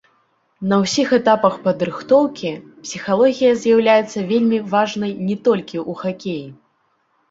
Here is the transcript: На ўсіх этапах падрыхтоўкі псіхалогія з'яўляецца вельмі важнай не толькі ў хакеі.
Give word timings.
На 0.69 0.79
ўсіх 0.83 1.11
этапах 1.17 1.59
падрыхтоўкі 1.65 2.55
псіхалогія 2.87 3.53
з'яўляецца 3.61 4.27
вельмі 4.35 4.65
важнай 4.75 5.19
не 5.31 5.35
толькі 5.49 5.77
ў 5.87 6.01
хакеі. 6.05 6.47